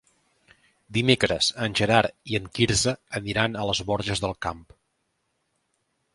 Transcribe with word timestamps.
Dimecres 0.97 1.49
en 1.65 1.75
Gerard 1.79 2.33
i 2.33 2.39
en 2.39 2.47
Quirze 2.59 2.95
aniran 3.21 3.61
a 3.61 3.67
les 3.73 3.83
Borges 3.93 4.25
del 4.27 4.35
Camp. 4.49 4.67